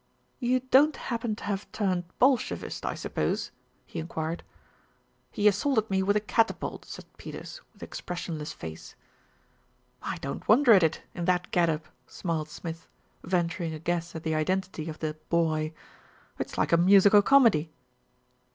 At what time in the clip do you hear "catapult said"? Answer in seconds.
6.19-7.05